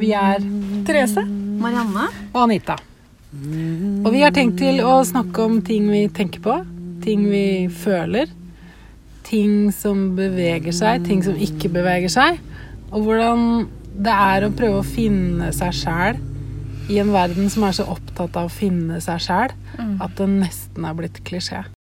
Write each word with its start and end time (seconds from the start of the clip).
Vi 0.00 0.12
er 0.16 0.40
Therese 0.88 1.26
Marianne. 1.60 2.06
og 2.32 2.42
Anita. 2.46 2.76
Og 3.30 4.10
vi 4.14 4.22
har 4.24 4.32
tenkt 4.34 4.58
til 4.58 4.80
å 4.82 5.00
snakke 5.06 5.44
om 5.44 5.60
ting 5.62 5.86
vi 5.90 6.06
tenker 6.08 6.42
på, 6.42 6.54
ting 7.04 7.26
vi 7.30 7.68
føler. 7.68 8.30
Ting 9.28 9.68
som 9.74 10.16
beveger 10.16 10.74
seg, 10.74 11.04
ting 11.06 11.20
som 11.22 11.36
ikke 11.36 11.70
beveger 11.70 12.10
seg. 12.10 12.40
Og 12.90 13.04
hvordan 13.06 13.68
det 14.00 14.14
er 14.14 14.46
å 14.46 14.54
prøve 14.56 14.80
å 14.80 14.86
finne 14.86 15.52
seg 15.54 15.76
sjæl 15.76 16.18
i 16.90 16.98
en 16.98 17.12
verden 17.14 17.50
som 17.52 17.68
er 17.68 17.76
så 17.76 17.86
opptatt 17.92 18.38
av 18.40 18.48
å 18.48 18.54
finne 18.54 18.98
seg 19.04 19.20
sjæl 19.22 19.54
mm. 19.76 19.98
at 20.02 20.16
det 20.18 20.30
nesten 20.32 20.88
er 20.88 20.96
blitt 20.98 21.20
klisjé. 21.28 21.62